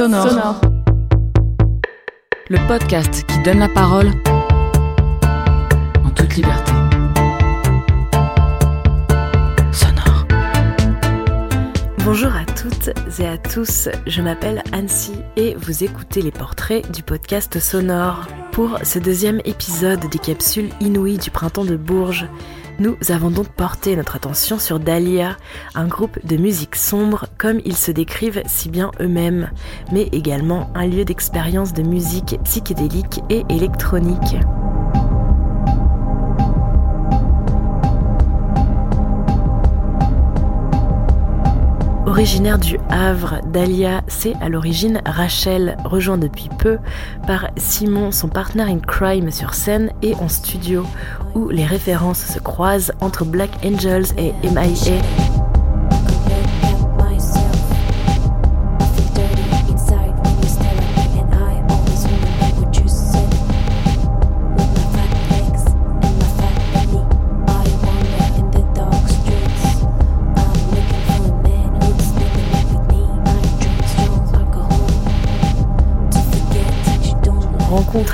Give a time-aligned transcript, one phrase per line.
[0.00, 0.62] Sonore.
[2.48, 4.10] Le podcast qui donne la parole
[6.02, 6.72] en toute liberté.
[9.70, 10.26] Sonore.
[12.02, 17.02] Bonjour à toutes et à tous, je m'appelle Annecy et vous écoutez les portraits du
[17.02, 18.26] podcast Sonore.
[18.52, 22.26] Pour ce deuxième épisode des capsules inouïes du printemps de Bourges,
[22.80, 25.36] nous avons donc porté notre attention sur Dahlia,
[25.74, 29.50] un groupe de musique sombre comme ils se décrivent si bien eux-mêmes,
[29.92, 34.36] mais également un lieu d'expérience de musique psychédélique et électronique.
[42.20, 46.76] Originaire du Havre, Dahlia, c'est à l'origine Rachel, rejoint depuis peu
[47.26, 50.84] par Simon, son partner in crime sur scène et en studio,
[51.34, 55.49] où les références se croisent entre Black Angels et MIA.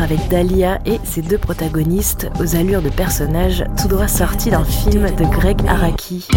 [0.07, 5.03] Avec Dahlia et ses deux protagonistes aux allures de personnages tout droit sortis d'un film
[5.17, 6.29] de Greg Araki.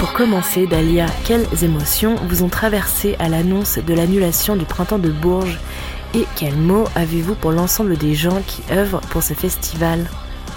[0.00, 5.10] Pour commencer, Dahlia, quelles émotions vous ont traversé à l'annonce de l'annulation du printemps de
[5.10, 5.60] Bourges?
[6.14, 10.08] Et quels mots avez-vous pour l'ensemble des gens qui œuvrent pour ce festival?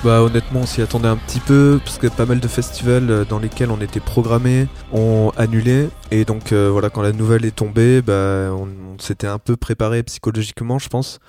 [0.04, 3.23] Bah honnêtement on s'y attendait un petit peu parce que pas mal de festivals euh,
[3.26, 5.90] dans lesquels on était programmés ont annulé.
[6.12, 8.68] Et donc euh, voilà quand la nouvelle est tombée bah on
[9.00, 11.20] s'était un peu préparé psychologiquement je pense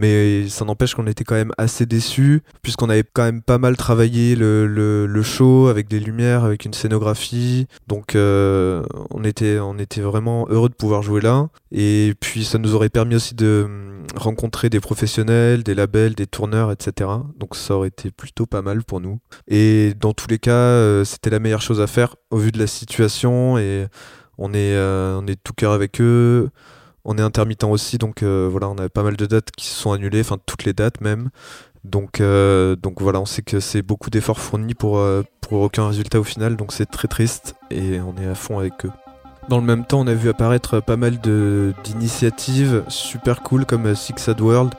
[0.00, 3.76] mais ça n'empêche qu'on était quand même assez déçus, puisqu'on avait quand même pas mal
[3.76, 7.66] travaillé le, le, show avec des lumières, avec une scénographie.
[7.86, 11.48] Donc euh, on, était, on était vraiment heureux de pouvoir jouer là.
[11.70, 16.26] Et puis ça nous aurait permis aussi de hum, rencontrer des professionnels, des labels, des
[16.26, 17.10] tourneurs, etc.
[17.38, 19.20] Donc ça aurait été plutôt pas mal pour nous.
[19.48, 22.58] Et dans tous les cas, euh, c'était la meilleure chose à faire au vu de
[22.58, 23.86] la situation et
[24.38, 26.48] on est, euh, on est tout cœur avec eux.
[27.04, 29.74] On est intermittent aussi, donc euh, voilà, on a pas mal de dates qui se
[29.74, 31.30] sont annulées, enfin toutes les dates même.
[31.82, 36.20] Donc, euh, voilà, on sait que c'est beaucoup d'efforts fournis pour, euh, pour aucun résultat
[36.20, 38.90] au final, donc c'est très triste et on est à fond avec eux.
[39.48, 41.18] Dans le même temps, on a vu apparaître pas mal
[41.84, 44.74] d'initiatives super cool comme Six Sad World,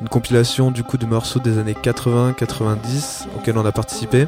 [0.00, 4.26] une compilation du coup de morceaux des années 80-90 auxquels on a participé,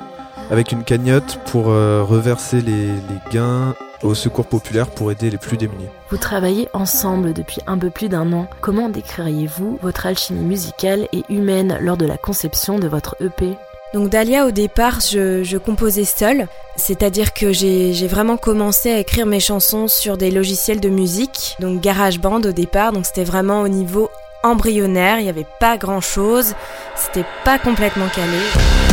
[0.50, 2.90] avec une cagnotte pour reverser les
[3.30, 5.88] gains au secours populaire pour aider les plus démunis.
[6.10, 8.48] Vous travaillez ensemble depuis un peu plus d'un an.
[8.60, 13.56] Comment décririez-vous votre alchimie musicale et humaine lors de la conception de votre EP
[13.94, 19.40] donc Dahlia, au départ, je, composais seule, c'est-à-dire que j'ai vraiment commencé à écrire mes
[19.40, 24.10] chansons sur des logiciels de musique, donc GarageBand au départ, donc c'était vraiment au niveau
[24.42, 26.54] embryonnaire, il n'y avait pas grand-chose,
[26.96, 28.85] c'était pas complètement calé.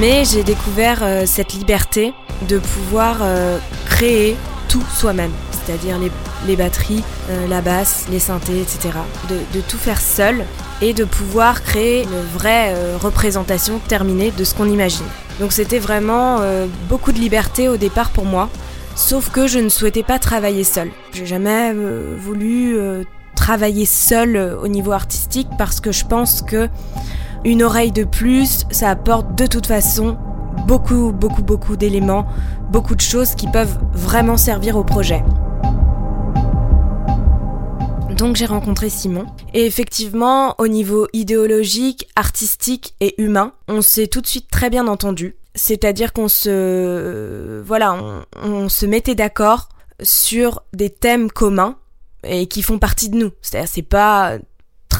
[0.00, 2.14] Mais j'ai découvert euh, cette liberté
[2.48, 4.34] de pouvoir euh, créer
[4.66, 5.98] tout soi-même, c'est-à-dire
[6.46, 8.94] les, batteries, euh, la basse, les synthés, etc.
[9.28, 10.46] De, tout faire seul
[10.80, 15.04] et de pouvoir créer une vraie représentation terminée de ce qu'on imagine.
[15.38, 16.40] Donc c'était vraiment
[16.88, 18.48] beaucoup de liberté au départ pour moi,
[18.96, 20.90] sauf que je ne souhaitais pas travailler seul.
[21.12, 21.74] J'ai jamais
[22.18, 22.78] voulu
[23.36, 26.70] travailler seul au niveau artistique parce que je pense que
[27.44, 30.18] une oreille de plus, ça apporte de toute façon
[30.66, 32.26] beaucoup, beaucoup, beaucoup d'éléments,
[32.70, 35.22] beaucoup de choses qui peuvent vraiment servir au projet.
[38.16, 39.24] Donc j'ai rencontré Simon.
[39.54, 44.86] Et effectivement, au niveau idéologique, artistique et humain, on s'est tout de suite très bien
[44.86, 45.36] entendu.
[45.54, 47.98] C'est-à-dire qu'on se, voilà,
[48.42, 49.70] on, se mettait d'accord
[50.02, 51.76] sur des thèmes communs
[52.22, 53.30] et qui font partie de nous.
[53.40, 54.36] C'est-à-dire c'est pas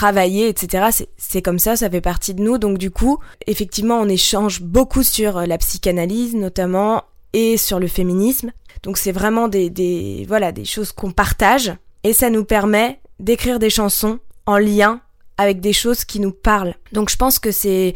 [0.01, 1.05] travailler, etc.
[1.19, 2.57] C'est comme ça, ça fait partie de nous.
[2.57, 7.05] Donc du coup, effectivement, on échange beaucoup sur euh, la psychanalyse notamment
[7.35, 8.51] et sur le féminisme.
[8.83, 13.69] Donc c'est vraiment des, voilà, des choses qu'on partage et ça nous permet d'écrire des
[13.69, 15.03] chansons en lien
[15.37, 16.77] avec des choses qui nous parlent.
[16.93, 17.95] Donc je pense que c'est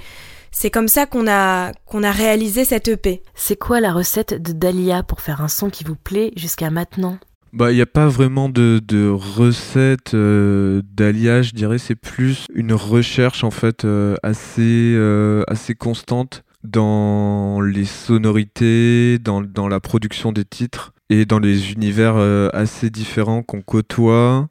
[0.50, 3.22] c'est comme ça qu'on a qu'on a réalisé cette EP.
[3.34, 7.18] C'est quoi la recette de Dahlia pour faire un son qui vous plaît jusqu'à maintenant?
[7.54, 11.78] Bah, il n'y a pas vraiment de, de recette euh, d'alliage, je dirais.
[11.78, 19.40] C'est plus une recherche en fait euh, assez, euh, assez constante dans les sonorités, dans,
[19.40, 22.16] dans la production des titres et dans les univers
[22.54, 24.48] assez différents qu'on côtoie.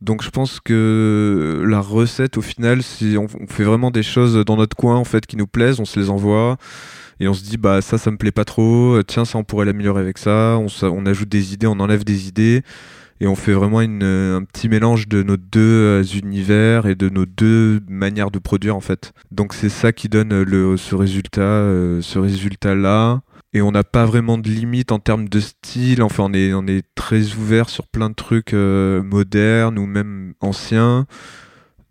[0.00, 4.56] Donc je pense que la recette au final, si on, fait vraiment des choses dans
[4.56, 6.56] notre coin en fait qui nous plaisent, on se les envoie
[7.18, 9.64] et on se dit bah ça ça me plaît pas trop, tiens ça on pourrait
[9.64, 12.62] l'améliorer avec ça, on, on ajoute des idées, on enlève des idées
[13.20, 17.24] et on fait vraiment un petit mélange de nos deux euh, univers et de nos
[17.24, 19.12] deux manières de produire en fait.
[19.30, 23.20] Donc c'est ça qui donne le, ce résultat, euh, ce résultat là.
[23.52, 26.02] Et on n'a pas vraiment de limite en termes de style.
[26.02, 30.34] Enfin, on est, on est très ouvert sur plein de trucs euh, modernes ou même
[30.40, 31.06] anciens.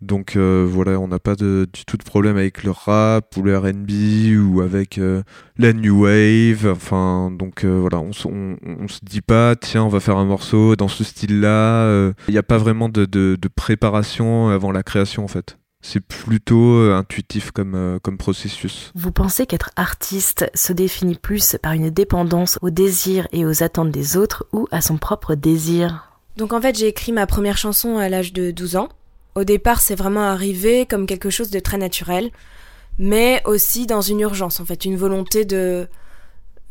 [0.02, 3.42] Donc euh, voilà, on n'a pas de, du tout de problème avec le rap ou
[3.42, 5.22] le RB ou avec euh,
[5.56, 6.70] la new wave.
[6.70, 10.88] Enfin, donc voilà, on, on, se dit pas, tiens, on va faire un morceau dans
[10.88, 12.12] ce style-là.
[12.28, 15.58] Il n'y a pas vraiment de, préparation avant la création en fait.
[15.88, 18.90] C'est plutôt intuitif comme, comme processus.
[18.96, 23.92] Vous pensez qu'être artiste se définit plus par une dépendance aux désirs et aux attentes
[23.92, 26.10] des autres ou à son propre désir?
[26.36, 28.88] Donc en fait, j'ai écrit ma première chanson à l'âge de 12 ans.
[29.36, 32.30] Au départ, c'est vraiment arrivé comme quelque chose de très naturel,
[32.98, 35.86] mais aussi dans une urgence, en fait, une volonté de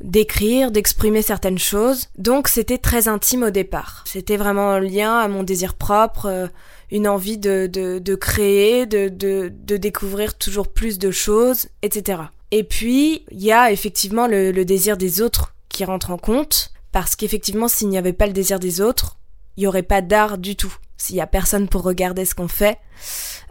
[0.01, 2.09] d'écrire, d'exprimer certaines choses.
[2.17, 4.03] Donc c'était très intime au départ.
[4.06, 6.47] C'était vraiment un lien à mon désir propre, euh,
[6.92, 12.24] une envie de, de, de créer, de, de, de, découvrir toujours plus de choses, etc.
[12.52, 16.72] Et puis, il y a effectivement le, le désir des autres qui rentre en compte,
[16.92, 19.18] parce qu'effectivement, s'il n'y avait pas le désir des autres,
[19.58, 22.48] il n'y aurait pas d'art du tout s'il y a personne pour regarder ce qu'on
[22.48, 22.78] fait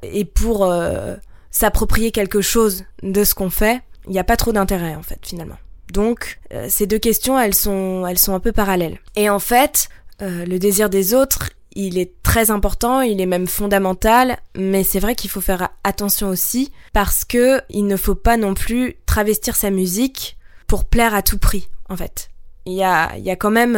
[0.03, 1.15] et pour euh,
[1.51, 5.21] s'approprier quelque chose de ce qu'on fait, il n'y a pas trop d'intérêt en fait
[5.23, 5.57] finalement.
[5.93, 8.99] Donc euh, ces deux questions, elles sont, elles sont un peu parallèles.
[9.17, 9.89] Et en fait,
[10.23, 15.01] euh, le désir des autres, il est très important, il est même fondamental, mais c'est
[15.01, 19.57] vrai qu'il faut faire attention aussi parce que il ne faut pas non plus travestir
[19.57, 20.37] sa musique
[20.67, 22.31] pour plaire à tout prix en fait.
[22.67, 23.77] Il y a, il y a quand même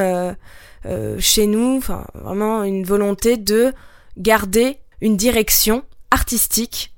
[0.86, 3.72] euh, chez nous, enfin vraiment une volonté de
[4.16, 6.94] garder une direction artistique,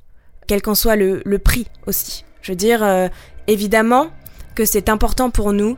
[0.46, 2.24] quel qu'en soit le, prix aussi.
[2.42, 3.08] Je veux dire, euh,
[3.46, 4.10] évidemment
[4.54, 5.76] que c'est important pour nous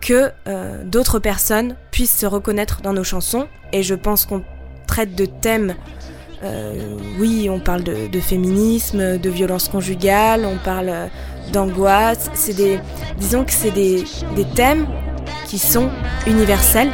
[0.00, 4.42] que euh, d'autres personnes puissent se reconnaître dans nos chansons, et je pense qu'on
[4.92, 5.74] traite de thèmes
[7.20, 10.92] oui, on parle de, féminisme, de violence conjugale, on parle
[11.52, 12.30] d'angoisse.
[12.34, 12.80] C'est
[13.16, 14.04] disons que c'est des
[14.56, 14.86] thèmes
[15.46, 15.88] qui sont
[16.26, 16.90] universels.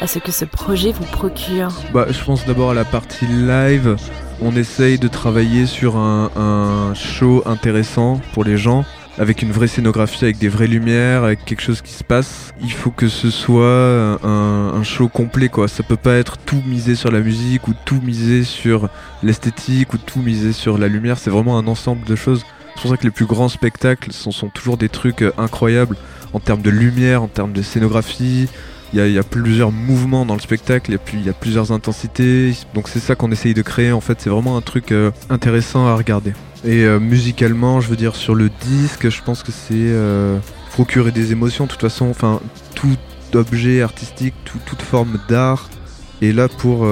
[0.00, 3.96] À ce que ce projet vous procure Bah, je pense d'abord à la partie live
[4.42, 8.84] on essaye de travailler sur un, show intéressant pour les gens
[9.18, 12.54] avec une vraie scénographie, avec des vraies lumières, avec quelque chose qui se passe.
[12.62, 15.68] Il faut que ce soit un, show complet, quoi.
[15.68, 18.88] Ça peut pas être tout misé sur la musique ou tout misé sur
[19.22, 21.18] l'esthétique ou tout misé sur la lumière.
[21.18, 22.46] C'est vraiment un ensemble de choses.
[22.76, 25.96] C'est pour ça que les plus grands spectacles sont, sont toujours des trucs incroyables
[26.32, 28.48] en termes de lumière, en termes de scénographie,
[28.92, 32.52] il y, a, plusieurs mouvements dans le spectacle, il y a plusieurs intensités.
[32.74, 33.92] Donc c'est ça qu'on essaye de créer.
[33.92, 36.32] En fait, c'est vraiment un truc euh, intéressant à regarder.
[36.64, 40.38] Et euh, musicalement, je veux dire sur le disque, je pense que c'est euh,
[40.72, 41.66] procurer des émotions.
[41.66, 42.40] De toute façon, enfin
[42.74, 42.96] tout
[43.34, 45.70] objet artistique, toute forme d'art
[46.20, 46.86] est là pour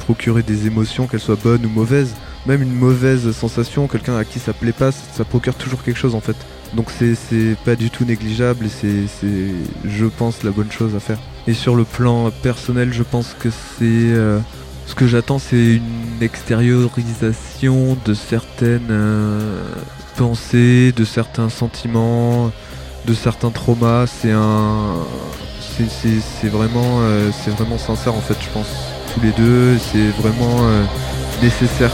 [0.00, 2.14] procurer des émotions, qu'elles soient bonnes ou mauvaises.
[2.46, 6.16] Même une mauvaise sensation, quelqu'un à qui ça plaît pas, ça procure toujours quelque chose
[6.16, 6.36] en fait.
[6.74, 9.28] Donc c'est pas du tout négligeable et c'est,
[9.84, 11.18] je pense, la bonne chose à faire.
[11.46, 13.82] Et sur le plan personnel, je pense que c'est...
[13.82, 14.40] Euh,
[14.86, 19.62] ce que j'attends, c'est une extériorisation de certaines euh,
[20.16, 22.50] pensées, de certains sentiments,
[23.06, 24.06] de certains traumas.
[24.06, 24.94] C'est un...
[25.76, 28.68] C'est vraiment, euh, c'est vraiment sincère en fait, je pense.
[29.12, 30.68] Tous les deux, c'est vraiment
[31.42, 31.90] nécessaire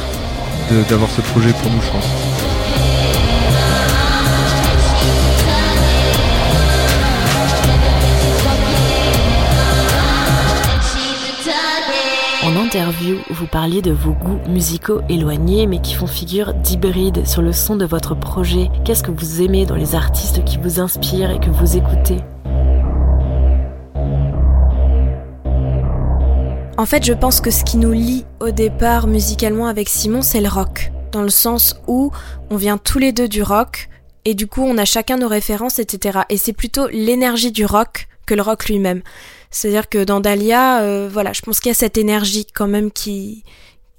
[0.89, 2.30] d'avoir ce projet pour nous, je pense.
[12.51, 17.43] En interview, vous parliez de vos goûts musicaux éloignés mais qui font figure d'hybride sur
[17.43, 18.71] le son de votre projet.
[18.85, 22.17] Qu'est-ce que vous aimez dans les artistes qui vous inspirent et que vous écoutez?
[26.77, 30.41] En fait, je pense que ce qui nous lie au départ musicalement avec Simon, c'est
[30.41, 30.91] le rock.
[31.13, 32.11] Dans le sens où
[32.51, 33.89] on vient tous les deux du rock,
[34.25, 36.23] et du coup on a chacun nos références, etc.
[36.31, 39.03] Et c'est plutôt l'énergie du rock que le rock lui-même.
[39.51, 42.91] C'est-à-dire que dans Dahlia, euh, voilà, je pense qu'il y a cette énergie quand même
[42.91, 43.45] qui,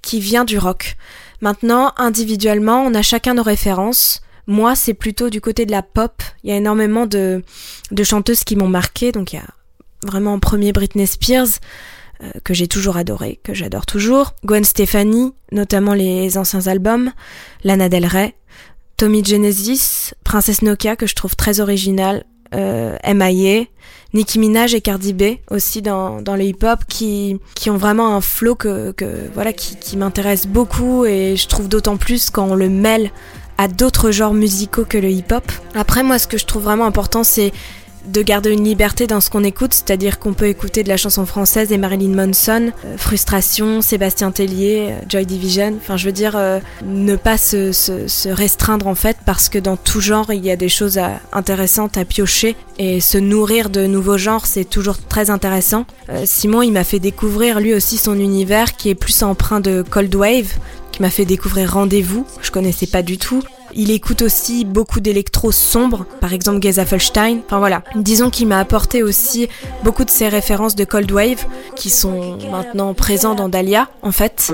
[0.01, 0.95] qui vient du rock.
[1.41, 4.21] Maintenant, individuellement, on a chacun nos références.
[4.47, 6.21] Moi, c'est plutôt du côté de la pop.
[6.43, 7.43] Il y a énormément de,
[7.91, 9.11] de chanteuses qui m'ont marqué.
[9.11, 9.47] Donc, il y a
[10.05, 11.47] vraiment en premier Britney Spears,
[12.23, 14.33] euh, que j'ai toujours adoré, que j'adore toujours.
[14.45, 17.11] Gwen Stefani, notamment les anciens albums.
[17.63, 18.35] Lana Del Rey.
[18.97, 22.23] Tommy Genesis, Princesse Nokia, que je trouve très original.
[22.53, 23.65] Euh, MIA.
[24.13, 28.19] Nicki Minaj et Cardi B aussi dans, dans le hip-hop qui, qui ont vraiment un
[28.19, 32.55] flow que, que voilà qui, qui m'intéresse beaucoup et je trouve d'autant plus quand on
[32.55, 33.09] le mêle
[33.57, 35.49] à d'autres genres musicaux que le hip-hop.
[35.75, 37.53] Après moi ce que je trouve vraiment important c'est
[38.05, 41.25] de garder une liberté dans ce qu'on écoute, c'est-à-dire qu'on peut écouter de la chanson
[41.25, 46.35] française et Marilyn Manson, euh, Frustration, Sébastien Tellier, euh, Joy Division, enfin je veux dire
[46.35, 50.55] euh, ne pas se, restreindre en fait parce que dans tout genre il y a
[50.55, 50.99] des choses
[51.31, 55.85] intéressantes à piocher et se nourrir de nouveaux genres c'est toujours très intéressant.
[56.25, 60.13] Simon il m'a fait découvrir lui aussi son univers qui est plus empreint de Cold
[60.15, 60.53] Wave,
[60.91, 63.43] qui m'a fait découvrir Rendez-vous, je connaissais pas du tout.
[63.73, 67.39] Il écoute aussi beaucoup d'électro sombre, par exemple Geza Felstein.
[67.45, 69.47] Enfin voilà, disons qu'il m'a apporté aussi
[69.83, 74.51] beaucoup de ces références de Cold Wave qui sont maintenant présents dans Dahlia en fait.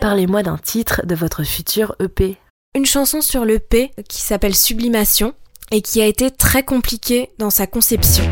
[0.00, 2.36] Parlez-moi d'un titre de votre futur EP.
[2.74, 5.34] Une chanson sur l'EP qui s'appelle Sublimation
[5.70, 8.24] et qui a été très compliquée dans sa conception.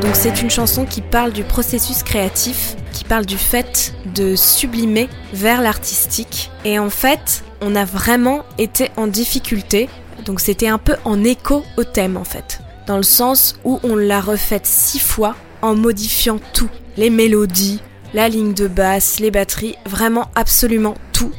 [0.00, 5.08] Donc c'est une chanson qui parle du processus créatif, qui parle du fait de sublimer
[5.32, 6.50] vers l'artistique.
[6.64, 9.88] Et en fait, on a vraiment été en difficulté.
[10.24, 13.96] Donc c'était un peu en écho au thème en fait dans le sens où on
[13.96, 16.70] l'a refaite six fois en modifiant tout.
[16.96, 17.80] Les mélodies,
[18.14, 21.32] la ligne de basse, les batteries, vraiment absolument tout.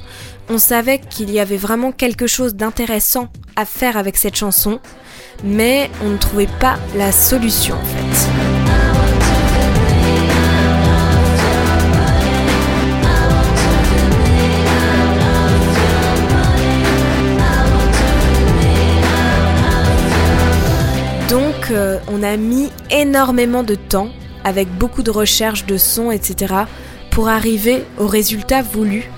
[0.50, 4.79] On savait qu'il y avait vraiment quelque chose d'intéressant à faire avec cette chanson,
[5.43, 8.40] mais on ne trouvait pas la solution en fait.
[22.08, 24.10] On a mis énormément de temps,
[24.44, 26.54] avec beaucoup de recherches de sons, etc.,
[27.12, 29.10] pour arriver au résultat voulu.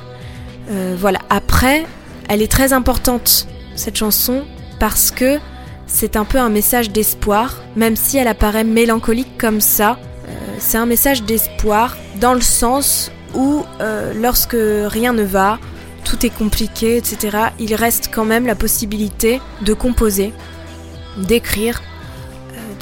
[0.70, 1.20] Euh, voilà.
[1.30, 1.86] Après,
[2.30, 4.44] elle est très importante, cette chanson,
[4.80, 5.40] parce que
[5.88, 10.00] c'est un peu un message d'espoir, même si elle apparaît mélancolique comme ça.
[10.28, 15.60] Euh, c'est un message d'espoir dans le sens où euh, lorsque rien ne va,
[16.04, 20.34] tout est compliqué, etc., il reste quand même la possibilité de composer,
[21.18, 21.82] d'écrire,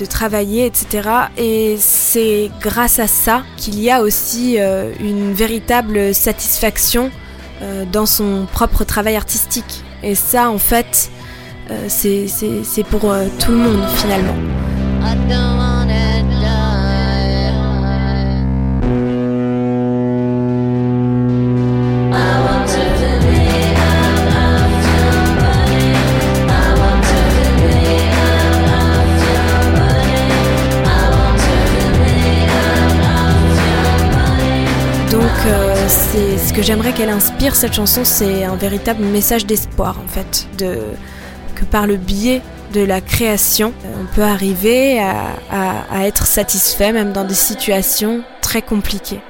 [0.02, 1.10] de travailler, etc.
[1.38, 7.12] Et c'est grâce à ça qu'il y a aussi euh, une véritable satisfaction
[7.62, 9.84] euh, dans son propre travail artistique.
[10.02, 11.12] Et ça, en fait,
[11.70, 13.02] euh, c'est pour
[13.40, 14.36] tout le monde finalement.
[35.88, 41.66] Ce que j'aimerais qu'elle inspire cette chanson, c'est un véritable message d'espoir en fait, que
[41.66, 42.42] par le biais
[42.74, 49.22] de la création, on peut arriver à être satisfait même dans des situations très compliquées.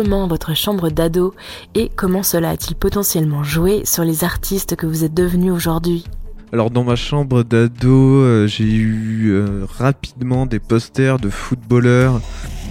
[0.00, 1.34] Comment votre chambre d'ado
[1.74, 6.04] et comment cela a-t-il potentiellement joué sur les artistes que vous êtes devenus aujourd'hui
[6.52, 12.22] alors dans ma chambre d'ado, euh, j'ai eu euh, rapidement des posters de footballeurs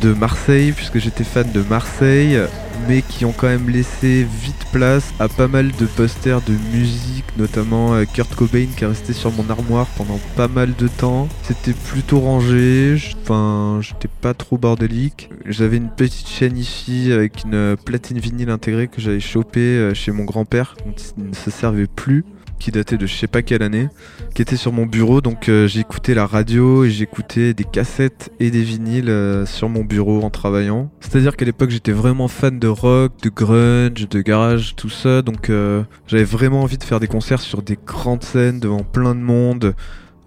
[0.02, 2.40] de Marseille, puisque j'étais fan de Marseille,
[2.88, 7.26] mais qui ont quand même laissé vite place à pas mal de posters de musique,
[7.38, 11.28] notamment euh, Kurt Cobain qui est resté sur mon armoire pendant pas mal de temps.
[11.44, 15.30] C'était plutôt rangé, enfin j'étais pas trop bordélique.
[15.46, 20.24] J'avais une petite chaîne ici avec une platine vinyle intégrée que j'avais chopée chez mon
[20.24, 20.76] grand-père,
[21.18, 22.24] il ne se servait plus
[22.60, 23.90] qui datait de je sais pas quelle année,
[24.34, 25.22] qui était sur mon bureau.
[25.22, 29.84] Donc euh, j'écoutais la radio et j'écoutais des cassettes et des vinyles euh, sur mon
[29.84, 30.90] bureau en travaillant.
[31.00, 35.22] C'est-à-dire qu'à l'époque j'étais vraiment fan de rock, de grunge, de garage, tout ça.
[35.22, 39.16] Donc euh, j'avais vraiment envie de faire des concerts sur des grandes scènes devant plein
[39.16, 39.76] de monde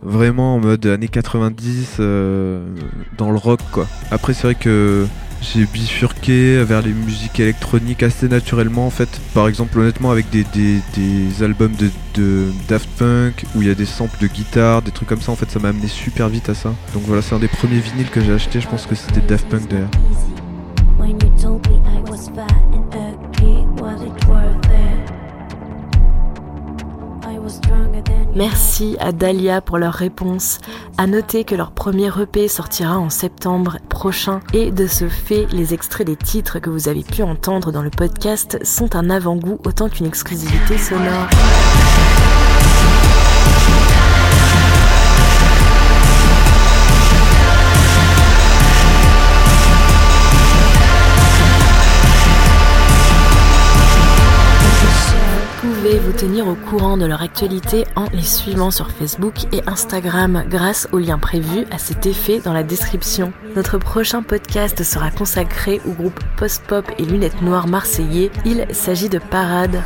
[0.03, 3.87] vraiment en mode années 90 dans le rock quoi.
[4.11, 5.07] Après c'est vrai que
[5.41, 9.09] j'ai bifurqué vers les musiques électroniques assez naturellement en fait.
[9.35, 10.45] Par exemple honnêtement avec des,
[11.43, 15.09] albums de, de, Daft Punk où il y a des samples de guitare, des trucs
[15.09, 16.75] comme ça en fait ça m'a amené super vite à ça.
[16.95, 19.49] Donc voilà c'est un des premiers vinyles que j'ai acheté, je pense que c'était Daft
[19.49, 19.91] Punk d'ailleurs.
[28.35, 30.59] Merci à Dahlia pour leur réponse.
[30.97, 35.75] À noter que leur premier EP sortira en septembre prochain et de ce fait, les
[35.75, 39.89] extraits des titres que vous avez pu entendre dans le podcast sont un avant-goût autant
[39.89, 41.29] qu'une exclusivité sonore.
[56.21, 60.99] Tenir au courant de leur actualité en les suivant sur Facebook et Instagram grâce au
[60.99, 63.33] lien prévu à cet effet dans la description.
[63.57, 68.31] Notre prochain podcast sera consacré au groupe post-pop et lunettes noires marseillais.
[68.45, 69.83] Il s'agit de Parade.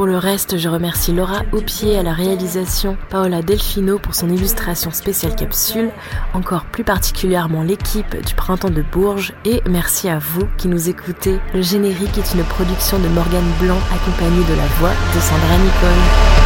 [0.00, 4.92] Pour le reste, je remercie Laura Aupier à la réalisation, Paola Delfino pour son illustration
[4.92, 5.90] spéciale capsule,
[6.32, 11.38] encore plus particulièrement l'équipe du Printemps de Bourges et merci à vous qui nous écoutez.
[11.52, 16.39] Le générique est une production de Morgane Blanc accompagnée de la voix de Sandra Nicole.